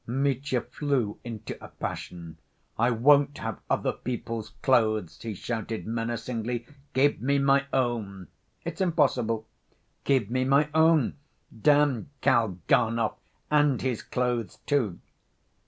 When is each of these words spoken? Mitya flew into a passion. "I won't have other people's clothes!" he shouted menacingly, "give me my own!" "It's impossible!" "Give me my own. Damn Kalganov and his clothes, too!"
Mitya 0.07 0.61
flew 0.61 1.19
into 1.23 1.63
a 1.63 1.67
passion. 1.67 2.39
"I 2.75 2.89
won't 2.89 3.37
have 3.37 3.59
other 3.69 3.91
people's 3.93 4.49
clothes!" 4.63 5.21
he 5.21 5.35
shouted 5.35 5.85
menacingly, 5.85 6.65
"give 6.93 7.21
me 7.21 7.37
my 7.37 7.65
own!" 7.71 8.27
"It's 8.65 8.81
impossible!" 8.81 9.45
"Give 10.03 10.27
me 10.31 10.43
my 10.43 10.69
own. 10.73 11.17
Damn 11.55 12.09
Kalganov 12.23 13.13
and 13.51 13.79
his 13.79 14.01
clothes, 14.01 14.57
too!" 14.65 14.97